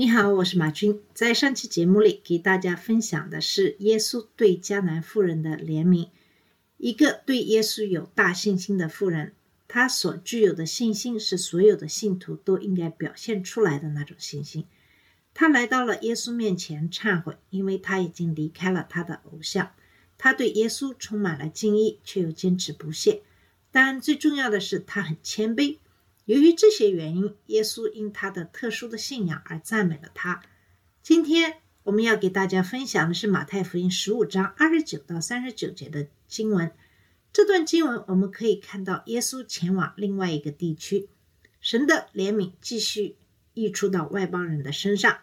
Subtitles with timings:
[0.00, 1.02] 你好，我是马军。
[1.12, 6.10] 在上期节目里，给大家分享的是耶稣对迦南妇人的怜悯。
[6.76, 9.32] 一个对耶稣有大信心的妇人，
[9.66, 14.66] 她所具有的信心是所有的信徒都应该表现出来的那种信心。
[15.34, 19.72] 她来到了耶稣面前忏悔，因为她已经离开了她的偶像。
[20.16, 23.22] 她对耶稣充满了敬意，却又坚持不懈。
[23.72, 25.78] 但最重要的是，她很谦卑。
[26.28, 30.42] 由于这些原因，耶稣因他的特殊的信仰而赞美了他。
[31.02, 31.54] 今天
[31.84, 36.70] 我们要给大家分享的是马太福音十五章二十九到三十九节的经文。
[37.32, 41.08] 这段经文我们可以看到，耶稣前往另外一个地区，
[41.62, 43.16] 神的怜悯继续
[43.54, 45.20] 溢出到外邦人的身上。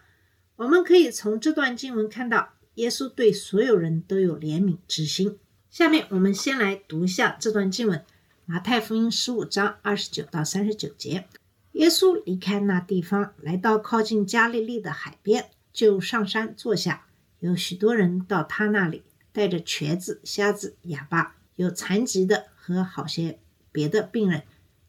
[0.56, 5.38] 我们可以从这段经文看到，耶稣对所有人都有怜悯之心。
[5.70, 8.04] 下面我们先来读一下这段经文。
[8.48, 11.26] 马太福音十五章二十九到三十九节，
[11.72, 17.06] 耶稣离开那地方，来到靠近加利利的海边，就上山坐下。
[17.40, 19.02] 有许多人到他那里，
[19.32, 23.40] 带着瘸子、瞎子、哑巴，有残疾的和好些
[23.72, 24.44] 别的病人，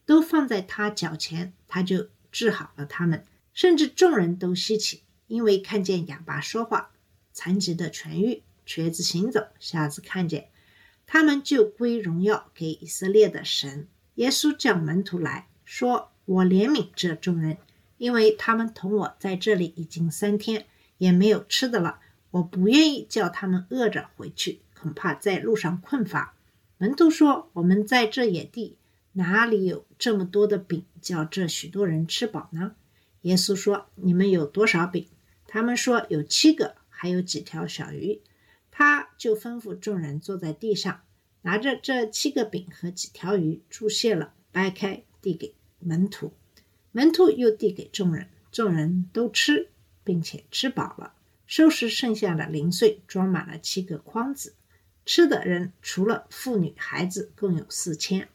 [0.06, 3.26] 都放在他脚前，他就治好了他们。
[3.54, 6.92] 甚至众人都稀奇，因为看见哑巴说话，
[7.34, 10.50] 残疾的痊愈，瘸子行走，瞎子看见。
[11.08, 13.88] 他们就归荣耀给以色列的神。
[14.16, 17.58] 耶稣叫门徒来说：“我怜悯这众人，
[17.98, 20.66] 因为他们同我在这里已经三天，
[20.98, 22.00] 也没有吃的了。
[22.32, 26.36] 我不愿意叫他们饿着回去，恐怕在路上困乏。”
[26.78, 28.76] 门徒说：“我们在这野地，
[29.14, 32.74] 哪里有这么多的饼，叫这许多人吃饱呢？”
[33.24, 35.08] 耶稣说：“你们有多少饼？”
[35.48, 38.20] 他们说：“有七个，还有几条小鱼。”
[38.80, 41.02] 他就吩咐众人坐在地上，
[41.42, 46.32] 拿着这七个饼和几条鱼，注谢了，掰开，递给门徒。
[46.92, 49.70] 门徒又递给众人，众人都吃，
[50.04, 51.14] 并且吃饱了，
[51.48, 54.54] 收拾剩下的零碎，装满了七个筐子。
[55.08, 58.30] 吃的人除了妇女孩子，共有四千。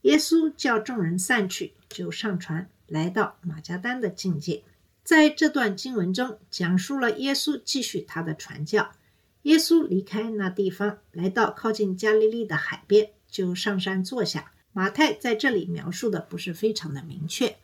[0.00, 4.64] 耶稣叫众人散去，就上船，来到马加丹的境界。
[5.04, 8.90] 在这段经文中，讲述了耶稣继续他的传教。
[9.42, 14.52] 耶稣离开那地方，来到靠近加利利的海边，就上山坐下。
[14.72, 17.56] 马太在这里描述的不是非常的明确，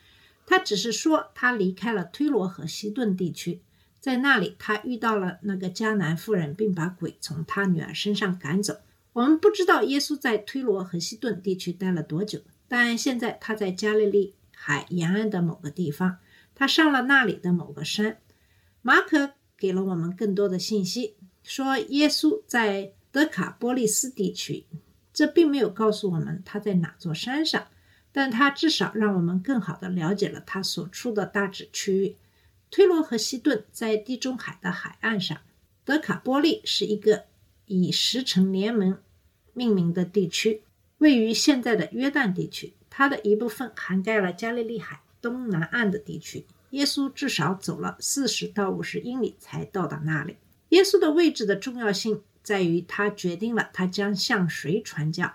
[0.44, 3.62] 他只是说他离开了推罗和西顿地区，
[4.00, 8.78] 在那里他遇到了那个迦南妇人，并把鬼从他女儿身上赶走。
[9.14, 16.18] 我们不知道耶稣在推罗和西顿地区待了多久，但现在他在加利利海沿岸的某个地方，
[16.54, 18.18] 他上了那里的某个山。
[18.82, 21.16] 马可给了我们更多的信息。
[21.48, 24.66] 说耶稣在德卡波利斯地区，
[25.14, 27.68] 这并没有告诉我们他在哪座山上，
[28.12, 32.16] 但他至少让我们更好的了解了他所处的大致区域。
[32.70, 35.38] 推罗和西顿在地中海的海岸上，
[35.86, 37.24] 德卡波利是一个
[37.64, 38.98] 以十城联盟
[39.54, 40.60] 命名的地区，
[40.98, 46.44] 位于现在的约旦地区，它的一部分涵盖了加利利海东南岸的地区。
[46.72, 50.36] 耶稣至少走了四十到五十英里才到达那里。
[50.70, 55.34] 耶稣的位置的重要性在于，他决定了他将向谁传教。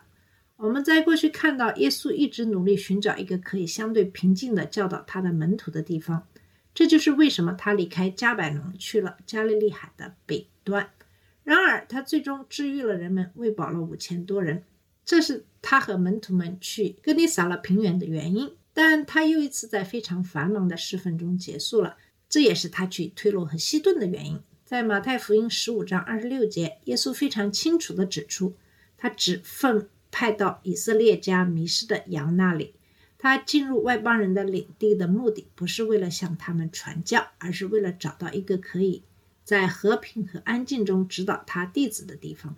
[0.58, 6.28] 我们在过去看到，耶稣一直努力寻找一个可以相对平静的教导他的门徒的地方。
[6.74, 10.90] 这就是为什么他离开加百农去了加利利海的北端。
[11.44, 14.64] 然而，他最终治愈了人们，喂饱了五千多人，
[15.04, 18.56] 这是他和门徒们去哥尼撒勒平原的原因。
[18.74, 24.40] 但他又一次在非常繁忙的侍奉中结束了，这也是他去推罗和西顿的原因。
[24.66, 28.56] 在马太福音十五章二十六节，耶稣非常清楚地指出，
[28.96, 32.74] 他只奉派到以色列家迷失的羊那里。
[33.18, 39.04] 他进入外邦人的领地的目的，不是为了向他们传教，而是为了找到一个可以
[39.44, 42.56] 在和平和安静中指导他弟子的地方。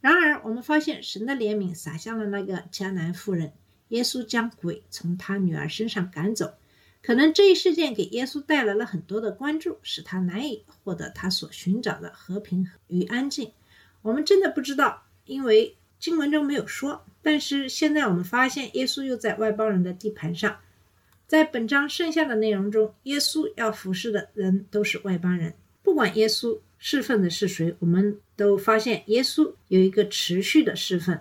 [0.00, 3.52] 然而，我们发现神的怜悯洒向了那个迦南妇人，
[3.88, 6.54] 耶稣将鬼从他女儿身上赶走。
[7.06, 13.52] 可能这一事件给耶稣带来了很多的关注，使他难以获得他所寻找的和平与安静。
[14.02, 17.04] 我们真的不知道，因为经文中没有说。
[17.22, 20.58] 但是现在我们发现，耶稣又在外邦人的地盘上。
[21.28, 25.54] 在本章剩下的内容中，耶稣要服侍的人都是外邦人，
[25.84, 31.16] 不管耶稣侍奉的是谁，我们都发现耶稣有一个持续的侍奉。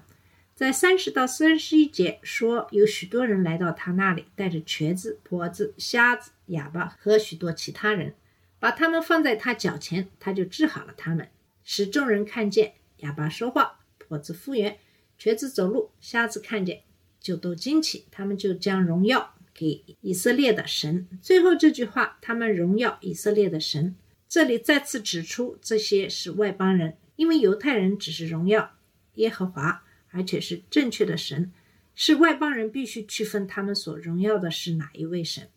[0.56, 8.16] 在三十到三十一节说，有许多人来到他那里，带着瘸子、跛子、瞎子、哑巴和许多其他人，
[8.58, 11.28] 把他们放在他脚前，他就治好了他们，
[11.66, 14.78] 使众人看见，哑巴说话，跛子复原，
[15.18, 16.84] 瘸子走路，瞎子看见，
[17.20, 21.06] 就都惊奇，他们就将荣耀给以色列的神。
[21.22, 23.98] 最后这句话，他们荣耀以色列的神，
[24.30, 28.78] 这里再次指出这些是外邦人，因为犹太人只是荣耀
[29.16, 29.82] 耶和华。
[30.16, 31.52] 而且是正确的神，
[31.94, 35.50] 是外邦人必须区分他们所荣耀的是哪一位神。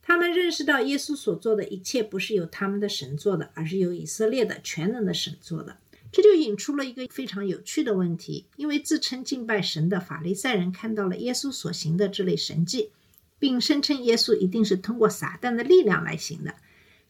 [0.00, 5.76] 他们认识到耶稣所做的一切不是由他们的神做的，而是由以色列的全能的神做的。
[6.10, 12.92] 这就引出了一个非常有趣的问题：因为自称敬拜神的法利赛人看到了耶稣所行的这类神迹，
[13.38, 16.54] 并声称耶稣一定是通过撒旦的力量来行的。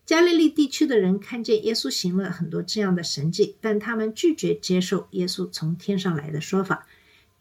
[0.07, 6.87] 加利利地区的人看见耶稣行了很多这样的神迹，但他们拒绝接受耶稣从天上来的说法。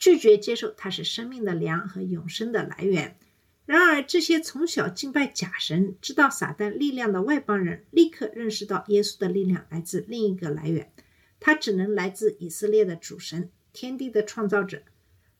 [0.05, 3.17] 拒绝接受他是生命的粮和永生的来源。
[3.65, 10.91] 然而，这些从小敬拜假神、知道撒旦力量的外邦人，立刻认识到耶稣的力量来自另一个来源，
[11.39, 14.83] 他只能来自以色列的主神、天地的创造者。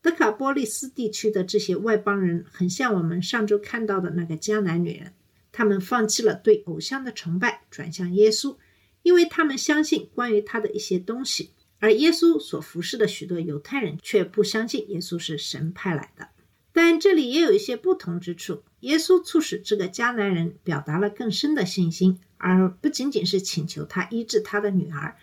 [0.02, 5.14] 德卡波利斯地区的这些外邦人，很像我们上周看到的那个迦南女人，
[5.52, 8.58] 他们放弃了对偶像的崇拜，转向耶稣，
[9.04, 11.52] 因为他们相信关于他的一些东西。
[11.86, 16.30] 而耶稣所服侍的许多犹太人却不相信耶稣是神派来的，
[16.74, 18.64] 但这里也有一些不同之处。
[18.80, 25.16] 耶稣促使这个迦南人表达了更深的信心，而不仅仅是请求他医治他的女儿。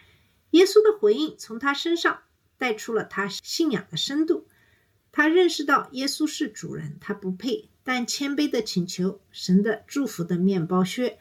[0.52, 2.20] 耶稣的回应从他身上
[2.58, 4.46] 带出了他信仰的深度。
[5.10, 11.18] 他认识到耶稣是主人，他不配，但谦卑的请求神的祝福的面包屑。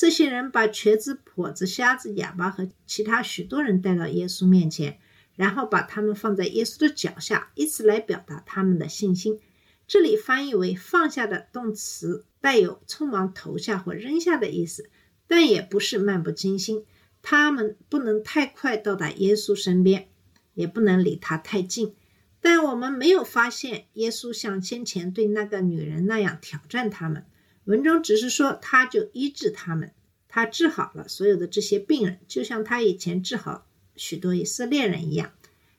[0.00, 4.98] 这些人把瘸子、跛子、瞎子、哑巴和其他许多人带到耶稣面前，
[5.36, 9.38] 然后把他们放在耶稣的脚下，以此来表达他们的信心。
[9.86, 14.88] 这里翻译为“放下”的动词带有匆忙投下或扔下的意思，
[15.26, 16.86] 但也不是漫不经心。
[17.20, 20.08] 他们不能太快到达耶稣身边，
[20.54, 21.94] 也不能离他太近。
[22.40, 27.26] 但我们没有发现耶稣像先前对那个女人那样挑战他们。
[27.70, 29.92] 文中只是说，他就医治他们，
[30.26, 33.64] 他治好了所有的这些病人，就像他以前治好
[33.94, 35.30] 许多以色列人一样。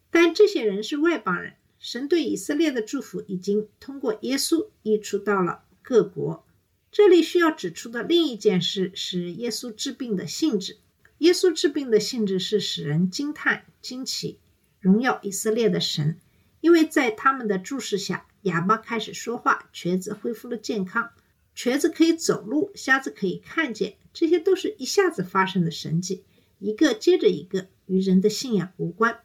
[0.10, 6.48] 但这些人是外邦人，神对以色列的祝福已经通过耶稣溢出到了各国。
[6.94, 10.78] 这里需要指出的另一件事是耶稣治病的性质。
[11.18, 14.40] 耶稣治病的性质是使人惊叹、惊奇、
[14.80, 16.18] 荣耀以色列的神，
[16.62, 21.12] 因为在他们的注视下，哑巴开始说话，瘸子恢复了健康。
[21.54, 26.24] 瘸子可以走路，瞎子可以看见，这些都是一下子发生的神迹，
[26.60, 29.20] 一个接着一个，与人的信仰无关。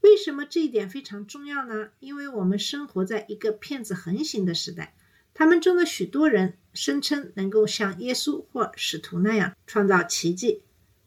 [0.00, 1.88] 为什么这一点非常重要呢？
[1.98, 4.94] 因为我们生活在一个骗子横行的时代，
[5.34, 10.62] 他们中的许多人声称能够像耶稣或使徒那样创造奇迹。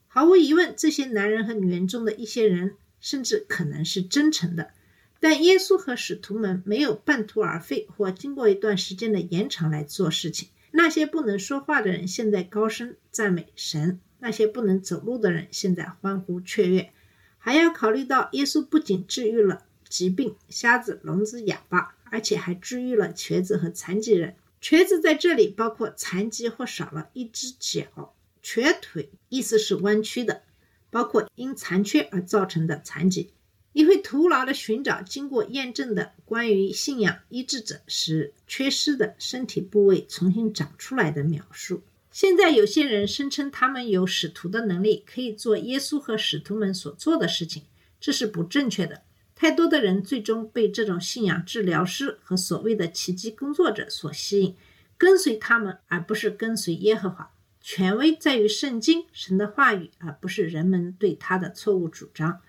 [0.06, 4.72] 毫无疑问，这些男人和女人中的一些人甚至可能是真诚的。
[5.20, 10.48] 但耶稣和使徒们没有半途而废，或经过一段时间的延长来做事情。
[10.70, 16.92] 那些不能说话的人现在高声赞美神，那些不能走路的人现在欢呼雀跃。
[17.38, 24.34] 还要考虑到，耶稣不仅治愈了疾病、瞎子、聋子、哑巴，而且还治愈了瘸子和残疾人。
[24.60, 28.12] 瘸子在这里包括残疾或少了一只脚；
[28.42, 30.42] 瘸腿意思是弯曲的，
[30.90, 33.30] 包括因残缺而造成的残疾。
[33.72, 41.82] 你会徒劳的寻找经过验证的关于信仰医治者使缺失的身体部位重新长出来的描述。
[42.10, 47.62] 现在有些人声称他们有使徒的能力，可以做耶稣和使徒们所做的事情，
[48.00, 49.02] 这是不正确的。
[49.36, 54.56] 太多的人最终被这种信仰治疗师和所谓的奇迹工作者所吸引，
[54.96, 57.30] 跟随他们而不是跟随耶和华。
[57.60, 62.40] 权威在于圣经神的话语，而不是人们对他的错误主张。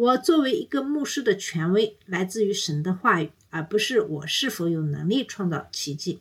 [0.00, 6.20] 我作为一个牧师的权威来自于神的话语，而不是我是否有能力创造奇迹。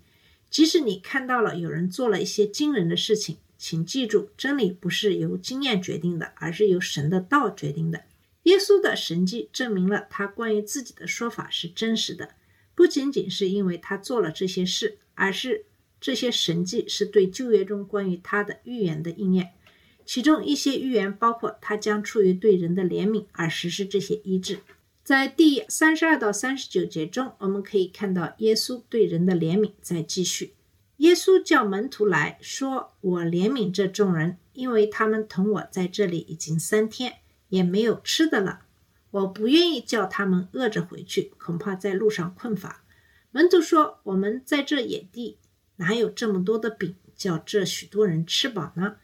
[0.49, 8.03] 即使你看到了有人做了一些惊人的事情，请记住，真理不是由经验决定的，而是由神的道决定的。
[8.43, 12.31] 耶稣的神迹证明了他关于自己的说法是真实的，
[12.75, 15.63] 不仅仅是因为他做了这些事，而是
[16.01, 19.53] 这些神迹是对旧约中关于他的预言的应验。
[20.11, 24.61] 其中一些预言包括，他将出于对人的怜悯而实施这些医治。
[25.03, 30.55] 在第三十二到三十九节中，我们可以看到耶稣对人的怜悯在继续。
[30.97, 37.17] 耶稣叫门徒来说：“我怜悯这众人，因为他们同我在这里已经三天，
[37.49, 38.61] 也没有吃的了。
[39.11, 42.83] 我不愿意叫他们饿着回去，恐怕在路上困乏。”
[43.29, 45.37] 门徒说：“我们在这野地，
[45.75, 48.95] 哪有这么多的饼，叫这许多人吃饱呢？”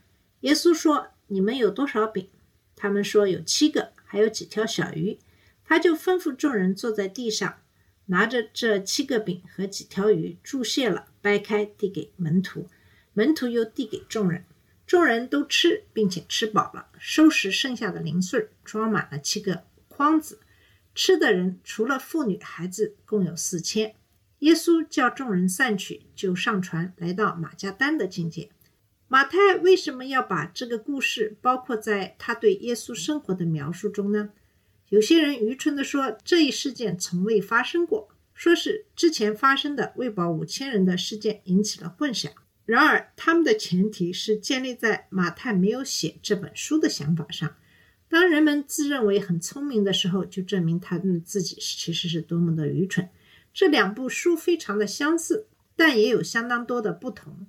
[0.45, 2.29] 耶稣说：“你们有多少饼？”
[2.77, 5.17] 他们说：“有七个，还有几条小鱼。”
[5.65, 7.57] 他就吩咐众人坐在地上。
[8.05, 12.67] 拿着这七个饼和几条鱼，注谢了，掰开递给门徒，
[13.13, 14.45] 门徒又递给众人，
[14.85, 20.39] 众人都吃，并且吃饱了，收拾剩下的零碎，装满了七个筐子。
[20.93, 23.95] 吃的人除了妇女孩子，共有四千。
[24.39, 28.51] 耶稣叫众人散去，就上船来到马加丹的境界。
[29.07, 34.31] 马太为什么要把这个故事包括在他对耶稣生活的描述中呢？
[34.89, 42.29] 有些人愚蠢地说，这一事件从未发生过，说是之前发生的喂饱五千人的事件引起了混淆。
[42.65, 47.55] 然而，他们的前提是建立在马太没有写这本书的想法上。
[48.09, 53.07] 当人们自认为很聪明的时候，就证明他们自己其实是多么的愚蠢。
[53.53, 57.45] 这两部书非常的相似，但也有相当多的不同。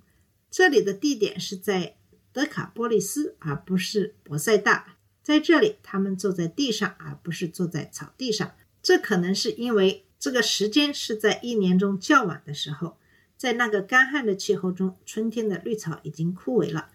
[0.49, 1.97] 这里的地点是在
[2.31, 4.97] 德卡波利斯，而不是博塞大。
[5.21, 8.55] 在这里，他们坐在地上，而不是坐在草地上。
[8.81, 12.97] 这可能是因为这个时间是在一年中较晚的时候，
[13.35, 16.89] 在那个干旱的气候中，春天的绿草已经枯萎了。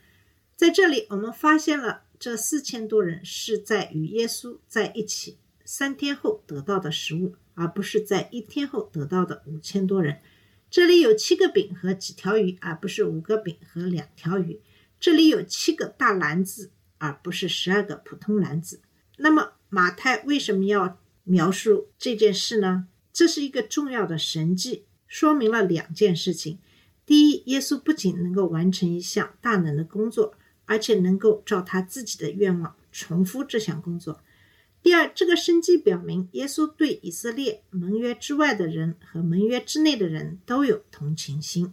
[0.56, 10.20] 在这里，我们发现了这四千多人是在与耶稣在一起三天后得到的食物，而不是在一天后得到的五千多人。
[10.72, 14.60] 这里有七个饼和几条鱼，而不是五个饼和两条鱼。
[14.98, 16.72] 这里有七个大篮子。
[17.02, 18.80] 而不是十二个普通篮子。
[19.16, 22.86] 那么马太为什么要描述这件事呢？
[23.12, 26.60] 这是一个重要的神迹，说明了两件事情：
[27.04, 34.14] 第一，耶稣不仅能够完成一项大能的工作，而且能够照他自己的愿望重复这项工作；
[34.82, 41.72] 第二，这个生机表明耶稣对以色列盟约之外的人和盟约之内的人都有同情心。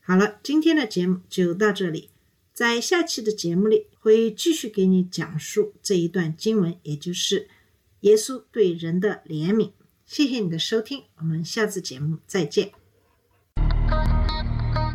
[0.00, 2.08] 好了，今天的节目就到这里。
[2.54, 7.48] 在下期的节目里，会继续给你讲述这一段经文，也就是
[8.00, 9.72] 耶稣对人的怜悯。
[10.04, 12.81] 谢谢你的收听，我们下次节目再见。